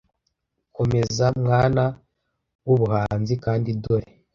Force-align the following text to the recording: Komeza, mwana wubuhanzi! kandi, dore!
Komeza, 0.75 1.25
mwana 1.41 1.83
wubuhanzi! 2.65 3.33
kandi, 3.43 3.69
dore! 3.83 4.09